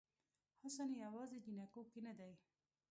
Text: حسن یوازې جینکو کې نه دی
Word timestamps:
حسن 0.63 0.89
یوازې 1.03 1.37
جینکو 1.45 1.81
کې 1.91 1.99
نه 2.07 2.13
دی 2.19 2.33